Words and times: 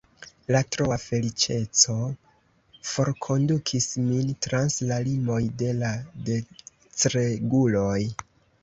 La 0.53 0.59
troa 0.75 0.95
feliĉeco 1.01 1.97
forkondukis 2.93 3.89
min 4.07 4.33
trans 4.47 4.79
la 4.93 5.01
limoj 5.11 5.41
de 5.63 5.71
la 5.85 5.95
decreguloj. 6.33 7.99